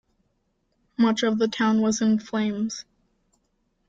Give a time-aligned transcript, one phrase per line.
[0.97, 2.85] Much of the town was in flames.